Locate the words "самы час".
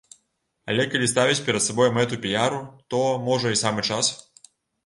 3.63-4.11